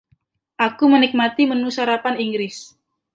Aku 0.67 0.85
menikmati 0.93 1.43
menu 1.51 1.69
sarapan 1.77 2.15
Inggris. 2.25 2.57